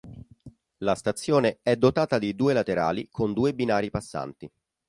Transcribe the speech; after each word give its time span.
La 0.77 0.95
stazione 0.95 1.59
è 1.61 1.75
dotata 1.75 2.17
di 2.17 2.33
due 2.35 2.53
laterali 2.53 3.07
con 3.11 3.33
due 3.33 3.53
binari 3.53 3.91
passanti. 3.91 4.51